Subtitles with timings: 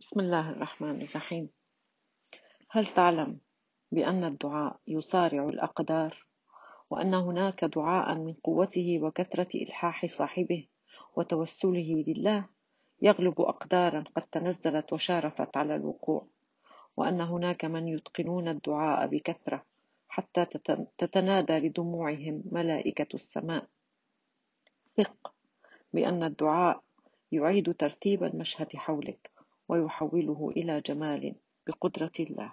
[0.00, 1.48] بسم الله الرحمن الرحيم.
[2.70, 3.38] هل تعلم
[3.92, 6.26] بأن الدعاء يصارع الأقدار
[6.90, 10.66] وأن هناك دعاء من قوته وكثرة إلحاح صاحبه
[11.16, 12.46] وتوسله لله
[13.02, 16.26] يغلب أقدارا قد تنزلت وشارفت على الوقوع
[16.96, 19.64] وأن هناك من يتقنون الدعاء بكثرة
[20.08, 20.44] حتى
[20.98, 23.66] تتنادى لدموعهم ملائكة السماء.
[24.96, 25.34] ثق
[25.92, 26.82] بأن الدعاء
[27.32, 29.37] يعيد ترتيب المشهد حولك
[29.68, 31.34] ويحوله إلى جمال
[31.66, 32.52] بقدرة الله.